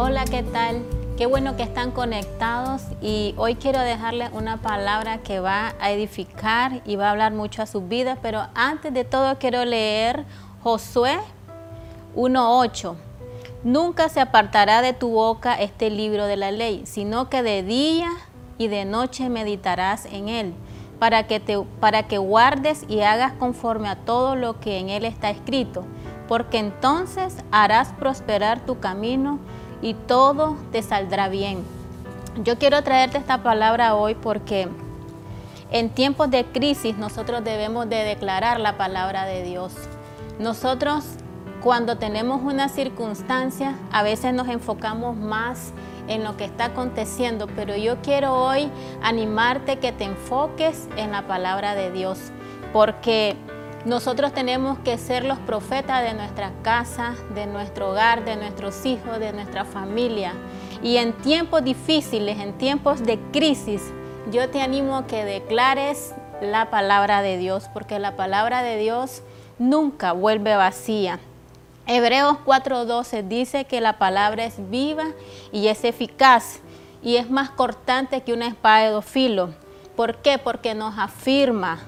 Hola, 0.00 0.26
¿qué 0.26 0.44
tal? 0.44 0.84
Qué 1.16 1.26
bueno 1.26 1.56
que 1.56 1.64
están 1.64 1.90
conectados 1.90 2.82
y 3.02 3.34
hoy 3.36 3.56
quiero 3.56 3.80
dejarles 3.80 4.30
una 4.32 4.58
palabra 4.58 5.18
que 5.18 5.40
va 5.40 5.74
a 5.80 5.90
edificar 5.90 6.82
y 6.84 6.94
va 6.94 7.08
a 7.08 7.10
hablar 7.10 7.32
mucho 7.32 7.62
a 7.62 7.66
sus 7.66 7.88
vidas, 7.88 8.16
pero 8.22 8.46
antes 8.54 8.94
de 8.94 9.02
todo 9.02 9.36
quiero 9.40 9.64
leer 9.64 10.24
Josué 10.62 11.18
1.8. 12.14 12.94
Nunca 13.64 14.08
se 14.08 14.20
apartará 14.20 14.82
de 14.82 14.92
tu 14.92 15.08
boca 15.08 15.54
este 15.54 15.90
libro 15.90 16.26
de 16.26 16.36
la 16.36 16.52
ley, 16.52 16.84
sino 16.86 17.28
que 17.28 17.42
de 17.42 17.64
día 17.64 18.12
y 18.56 18.68
de 18.68 18.84
noche 18.84 19.28
meditarás 19.28 20.06
en 20.06 20.28
él, 20.28 20.54
para 21.00 21.26
que, 21.26 21.40
te, 21.40 21.58
para 21.80 22.04
que 22.04 22.18
guardes 22.18 22.84
y 22.88 23.00
hagas 23.00 23.32
conforme 23.32 23.88
a 23.88 23.96
todo 23.96 24.36
lo 24.36 24.60
que 24.60 24.78
en 24.78 24.90
él 24.90 25.04
está 25.04 25.28
escrito, 25.28 25.84
porque 26.28 26.58
entonces 26.58 27.38
harás 27.50 27.92
prosperar 27.94 28.64
tu 28.64 28.78
camino 28.78 29.40
y 29.82 29.94
todo 29.94 30.56
te 30.72 30.82
saldrá 30.82 31.28
bien. 31.28 31.62
Yo 32.44 32.58
quiero 32.58 32.82
traerte 32.82 33.18
esta 33.18 33.42
palabra 33.42 33.94
hoy 33.94 34.14
porque 34.14 34.68
en 35.70 35.90
tiempos 35.90 36.30
de 36.30 36.44
crisis 36.44 36.96
nosotros 36.96 37.44
debemos 37.44 37.88
de 37.88 37.96
declarar 37.96 38.60
la 38.60 38.76
palabra 38.76 39.24
de 39.24 39.42
Dios. 39.42 39.72
Nosotros 40.38 41.04
cuando 41.62 41.98
tenemos 41.98 42.42
una 42.42 42.68
circunstancia 42.68 43.76
a 43.92 44.02
veces 44.02 44.32
nos 44.32 44.48
enfocamos 44.48 45.16
más 45.16 45.72
en 46.06 46.24
lo 46.24 46.36
que 46.36 46.44
está 46.44 46.66
aconteciendo, 46.66 47.46
pero 47.54 47.76
yo 47.76 47.96
quiero 48.02 48.34
hoy 48.34 48.70
animarte 49.02 49.78
que 49.78 49.92
te 49.92 50.04
enfoques 50.04 50.88
en 50.96 51.12
la 51.12 51.26
palabra 51.26 51.74
de 51.74 51.90
Dios, 51.90 52.18
porque 52.72 53.36
nosotros 53.84 54.32
tenemos 54.32 54.78
que 54.80 54.98
ser 54.98 55.24
los 55.24 55.38
profetas 55.38 56.02
de 56.02 56.14
nuestra 56.14 56.52
casa, 56.62 57.14
de 57.34 57.46
nuestro 57.46 57.90
hogar, 57.90 58.24
de 58.24 58.36
nuestros 58.36 58.84
hijos, 58.84 59.18
de 59.18 59.32
nuestra 59.32 59.64
familia. 59.64 60.32
Y 60.82 60.96
en 60.96 61.12
tiempos 61.12 61.62
difíciles, 61.64 62.38
en 62.38 62.58
tiempos 62.58 63.02
de 63.02 63.18
crisis, 63.32 63.82
yo 64.30 64.48
te 64.50 64.60
animo 64.60 64.96
a 64.96 65.06
que 65.06 65.24
declares 65.24 66.14
la 66.40 66.70
palabra 66.70 67.22
de 67.22 67.38
Dios, 67.38 67.68
porque 67.72 67.98
la 67.98 68.16
palabra 68.16 68.62
de 68.62 68.76
Dios 68.78 69.22
nunca 69.58 70.12
vuelve 70.12 70.56
vacía. 70.56 71.18
Hebreos 71.86 72.36
4:12 72.44 73.22
dice 73.22 73.64
que 73.64 73.80
la 73.80 73.98
palabra 73.98 74.44
es 74.44 74.70
viva 74.70 75.06
y 75.52 75.68
es 75.68 75.84
eficaz 75.84 76.60
y 77.02 77.16
es 77.16 77.30
más 77.30 77.50
cortante 77.50 78.20
que 78.20 78.32
una 78.32 78.46
espada 78.46 78.84
de 78.84 78.90
dos 78.90 79.04
filos. 79.04 79.50
¿Por 79.96 80.16
qué? 80.16 80.38
Porque 80.38 80.74
nos 80.74 80.98
afirma, 80.98 81.80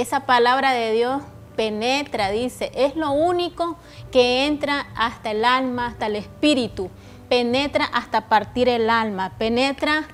esa 0.00 0.20
palabra 0.20 0.72
de 0.72 0.92
Dios 0.92 1.22
penetra, 1.56 2.30
dice, 2.30 2.70
es 2.74 2.94
lo 2.96 3.12
único 3.12 3.76
que 4.12 4.46
entra 4.46 4.86
hasta 4.94 5.30
el 5.30 5.44
alma, 5.44 5.86
hasta 5.86 6.06
el 6.06 6.16
espíritu, 6.16 6.90
penetra 7.28 7.86
hasta 7.86 8.28
partir 8.28 8.68
el 8.68 8.90
alma, 8.90 9.32
penetra 9.38 10.04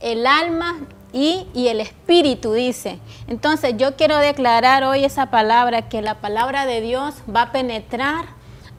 el 0.00 0.26
alma 0.26 0.76
y, 1.12 1.46
y, 1.54 1.68
el 1.68 1.80
espíritu, 1.80 2.52
dice. 2.52 2.98
Entonces 3.28 3.74
yo 3.76 3.96
quiero 3.96 4.18
declarar 4.18 4.84
hoy 4.84 5.04
esa 5.04 5.26
palabra, 5.26 5.88
que 5.88 6.02
la 6.02 6.16
palabra 6.16 6.66
de 6.66 6.80
Dios 6.80 7.14
va 7.34 7.42
a 7.42 7.52
penetrar 7.52 8.26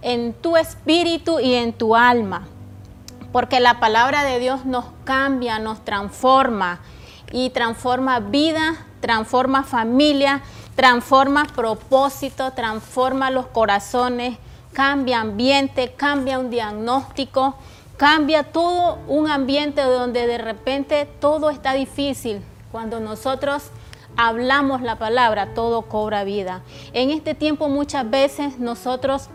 en 0.02 0.34
tu 0.34 0.58
espíritu 0.58 1.40
y 1.40 1.56
en 1.56 1.74
tu 1.74 1.96
alma, 1.96 2.48
porque 3.32 3.60
la 3.60 3.80
palabra 3.80 4.24
de 4.24 4.40
Dios 4.40 4.66
nos 4.66 4.86
cambia, 5.04 5.60
nos 5.60 5.84
transforma 5.86 6.80
y 7.32 7.50
transforma 7.50 8.20
vida, 8.20 8.87
transforma 9.00 9.64
familia, 9.64 10.42
transforma 10.76 11.46
propósito, 11.46 12.52
transforma 12.52 13.32
los 13.32 13.48
corazones, 13.48 14.38
cambia 14.74 15.22
ambiente, 15.22 15.94
cambia 15.96 16.40
un 16.40 16.50
diagnóstico, 16.50 17.56
cambia 17.98 18.44
todo 18.44 19.00
un 19.08 19.28
ambiente 19.30 19.82
donde 19.82 20.28
de 20.28 20.38
repente 20.38 21.08
todo 21.20 21.50
está 21.50 21.74
difícil. 21.74 22.42
Cuando 22.72 23.00
nosotros 23.00 23.72
hablamos 24.16 24.82
la 24.82 24.98
palabra, 24.98 25.54
todo 25.54 25.84
cobra 25.84 26.24
vida. 26.24 26.62
En 26.94 27.10
este 27.10 27.34
tiempo 27.34 27.70
muchas 27.70 28.10
veces 28.10 28.60
nosotros 28.60 29.30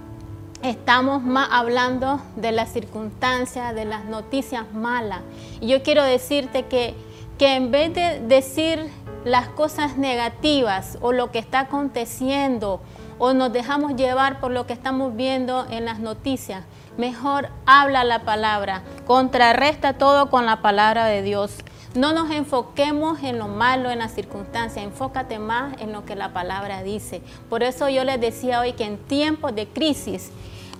estamos 0.63 1.23
más 1.23 1.49
hablando 1.51 2.21
de 2.37 2.53
las 2.53 2.73
circunstancias, 2.73 3.75
de 3.75 3.85
las 3.85 4.05
noticias 4.05 4.73
malas. 4.73 5.21
Y 5.61 5.67
yo 5.69 5.83
quiero 5.83 6.05
decirte 6.05 6.67
que, 6.67 6.95
que 7.39 7.57
en 7.57 7.71
vez 7.71 7.95
de 7.95 8.21
decir 8.21 8.91
las 9.25 9.49
cosas 9.49 9.97
negativas 9.97 10.99
o 11.01 11.13
lo 11.13 11.31
que 11.31 11.39
está 11.39 11.61
aconteciendo 11.61 12.81
o 13.19 13.35
nos 13.35 13.53
dejamos 13.53 13.95
llevar 13.95 14.41
por 14.41 14.51
lo 14.51 14.67
que 14.67 14.73
estamos 14.73 15.15
viendo 15.15 15.67
en 15.71 15.85
las 15.85 16.01
noticias, 16.01 16.65
mejor 16.97 17.49
habla 17.67 18.05
la 18.05 18.25
palabra, 18.25 18.83
contrarresta 19.07 19.93
todo 19.93 20.29
con 20.29 20.47
la 20.47 20.61
palabra 20.61 21.07
de 21.07 21.23
Dios. 21.23 21.53
No 21.95 22.13
nos 22.13 22.31
enfoquemos 22.31 23.23
en 23.23 23.39
lo 23.39 23.49
malo, 23.49 23.91
en 23.91 23.99
las 23.99 24.13
circunstancias, 24.13 24.85
enfócate 24.85 25.39
más 25.39 25.81
en 25.81 25.93
lo 25.93 26.05
que 26.05 26.17
la 26.17 26.33
palabra 26.33 26.83
dice. 26.83 27.23
Por 27.51 27.63
eso 27.63 27.89
yo 27.89 28.03
les 28.03 28.21
decía 28.21 28.61
hoy 28.61 28.73
que 28.73 28.85
en 28.85 28.97
tiempos 28.97 29.55
de 29.55 29.69
crisis, 29.69 30.33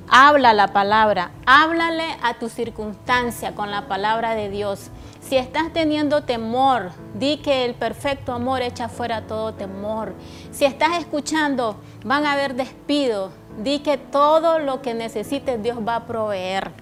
habla 0.09 0.53
la 0.53 0.69
palabra, 0.69 1.31
háblale 1.47 2.17
a 2.23 2.35
tu 2.35 2.49
circunstancia 2.49 3.55
con 3.55 3.71
la 3.71 3.89
palabra 3.89 4.35
de 4.35 4.49
Dios. 4.49 4.91
Si 5.33 5.39
estás 5.39 5.73
teniendo 5.73 6.25
temor, 6.25 6.91
di 7.15 7.39
que 7.39 7.65
el 7.65 7.73
perfecto 7.73 8.35
amor 8.35 8.61
echa 8.61 8.91
fuera 8.91 9.27
todo 9.27 9.55
temor. 9.55 10.13
Si 10.51 10.67
estás 10.67 10.99
escuchando, 10.99 11.77
van 12.05 12.27
a 12.27 12.33
haber 12.33 12.55
despido, 12.55 13.31
di 13.57 13.79
que 13.79 13.97
todo 13.97 14.59
lo 14.59 14.83
que 14.83 14.93
necesites 14.93 15.63
Dios 15.63 15.79
va 15.79 15.97
a 15.97 16.07
proveer. 16.07 16.73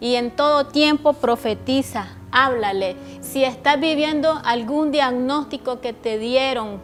Y 0.00 0.16
en 0.16 0.34
todo 0.34 0.66
tiempo 0.66 1.12
profetiza, 1.12 2.08
háblale. 2.32 2.96
Si 3.20 3.44
estás 3.44 3.78
viviendo 3.78 4.40
algún 4.44 4.90
diagnóstico 4.90 5.80
que 5.80 5.92
te 5.92 6.18
dieron, 6.18 6.80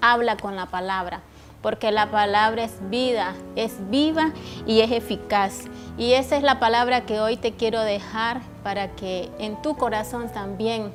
habla 0.00 0.36
con 0.36 0.56
la 0.56 0.66
palabra 0.66 1.22
porque 1.64 1.90
la 1.90 2.10
palabra 2.10 2.62
es 2.62 2.74
vida, 2.90 3.32
es 3.56 3.76
viva 3.88 4.32
y 4.66 4.82
es 4.82 4.92
eficaz. 4.92 5.62
Y 5.96 6.12
esa 6.12 6.36
es 6.36 6.42
la 6.42 6.60
palabra 6.60 7.06
que 7.06 7.20
hoy 7.20 7.38
te 7.38 7.52
quiero 7.52 7.80
dejar 7.80 8.42
para 8.62 8.94
que 8.94 9.30
en 9.38 9.62
tu 9.62 9.74
corazón 9.74 10.30
también 10.30 10.92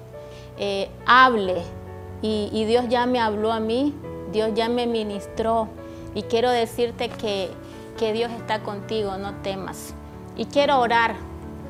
eh, 0.59 0.91
hable. 1.07 1.63
Y, 2.22 2.50
y 2.53 2.66
Dios 2.66 2.85
ya 2.88 3.07
me 3.07 3.19
habló 3.19 3.52
a 3.52 3.59
mí, 3.59 3.96
Dios 4.31 4.52
ya 4.53 4.69
me 4.69 4.85
ministró. 4.85 5.69
Y 6.13 6.22
quiero 6.22 6.52
decirte 6.52 7.09
que, 7.09 7.50
que 7.97 8.13
Dios 8.13 8.31
está 8.31 8.59
contigo, 8.59 9.18
no 9.18 9.34
temas. 9.41 9.96
Y 10.38 10.46
quiero 10.46 10.80
orar 10.80 11.16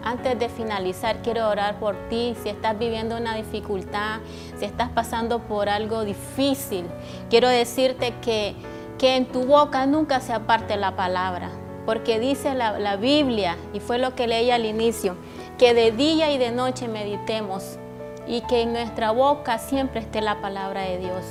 antes 0.04 0.38
de 0.38 0.50
finalizar, 0.50 1.22
quiero 1.22 1.48
orar 1.48 1.80
por 1.80 1.96
ti. 2.10 2.36
Si 2.44 2.50
estás 2.50 2.78
viviendo 2.78 3.16
una 3.16 3.34
dificultad, 3.36 4.20
si 4.58 4.66
estás 4.66 4.90
pasando 4.90 5.40
por 5.40 5.70
algo 5.70 6.04
difícil, 6.04 6.86
quiero 7.30 7.48
decirte 7.48 8.14
que 8.22 8.56
que 9.00 9.16
en 9.16 9.26
tu 9.26 9.46
boca 9.46 9.86
nunca 9.86 10.20
se 10.20 10.34
aparte 10.34 10.76
la 10.76 10.96
palabra, 10.96 11.50
porque 11.86 12.20
dice 12.20 12.54
la, 12.54 12.98
Biblia, 12.98 13.56
y 13.74 13.80
fue 13.80 13.98
lo 13.98 14.14
que 14.14 14.28
leí 14.28 14.52
al 14.52 14.66
inicio, 14.66 15.16
que 15.58 15.74
de 15.74 15.92
día 15.94 16.32
y 16.32 16.38
de 16.38 16.52
noche 16.52 16.90
meditemos 16.90 17.80
y 18.28 18.42
que 18.42 18.62
en 18.62 18.74
nuestra 18.74 19.12
boca 19.12 19.58
siempre 19.58 20.02
esté 20.02 20.22
la 20.22 20.42
palabra 20.42 20.82
de 20.82 21.00
Dios. 21.00 21.26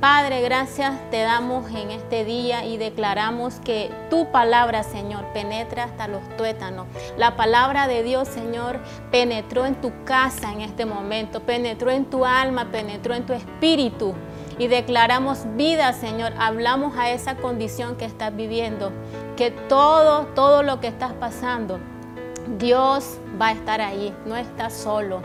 Padre, 0.00 0.42
gracias 0.42 0.94
te 1.10 1.22
damos 1.22 1.68
en 1.70 1.90
este 1.90 2.24
día 2.24 2.64
y 2.64 2.76
declaramos 2.76 3.58
que 3.64 3.90
tu 4.10 4.30
palabra, 4.30 4.84
Señor, 4.84 5.24
penetra 5.32 5.84
hasta 5.84 6.06
los 6.06 6.22
tuétanos. 6.36 6.86
La 7.16 7.36
palabra 7.36 7.88
de 7.88 8.04
Dios, 8.04 8.28
Señor, 8.28 8.78
penetró 9.10 9.66
en 9.66 9.80
tu 9.80 9.92
casa 10.04 10.52
en 10.52 10.60
este 10.60 10.84
momento, 10.84 11.40
penetró 11.40 11.90
en 11.90 12.04
tu 12.04 12.24
alma, 12.24 12.70
penetró 12.70 13.14
en 13.14 13.26
tu 13.26 13.32
espíritu 13.32 14.14
y 14.58 14.66
declaramos 14.66 15.44
vida, 15.56 15.92
Señor. 15.92 16.32
Hablamos 16.38 16.96
a 16.96 17.10
esa 17.10 17.36
condición 17.36 17.96
que 17.96 18.04
estás 18.04 18.34
viviendo, 18.34 18.92
que 19.36 19.50
todo, 19.50 20.26
todo 20.34 20.62
lo 20.62 20.80
que 20.80 20.88
estás 20.88 21.12
pasando, 21.12 21.78
Dios 22.58 23.18
va 23.40 23.48
a 23.48 23.52
estar 23.52 23.80
ahí, 23.80 24.14
no 24.26 24.36
estás 24.36 24.72
solo. 24.74 25.22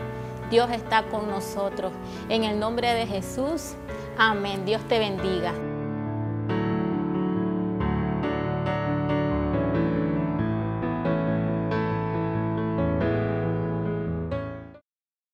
Dios 0.50 0.70
está 0.70 1.04
con 1.04 1.28
nosotros. 1.28 1.92
En 2.28 2.44
el 2.44 2.60
nombre 2.60 2.92
de 2.94 3.06
Jesús, 3.06 3.74
amén. 4.18 4.64
Dios 4.64 4.82
te 4.88 4.98
bendiga. 4.98 5.52